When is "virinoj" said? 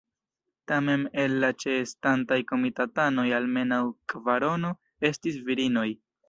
5.53-5.87